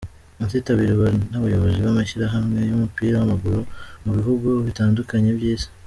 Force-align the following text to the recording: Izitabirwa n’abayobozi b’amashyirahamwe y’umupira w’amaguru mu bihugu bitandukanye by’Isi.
Izitabirwa 0.43 1.07
n’abayobozi 1.29 1.77
b’amashyirahamwe 1.85 2.59
y’umupira 2.69 3.15
w’amaguru 3.17 3.59
mu 4.03 4.11
bihugu 4.17 4.47
bitandukanye 4.67 5.29
by’Isi. 5.39 5.69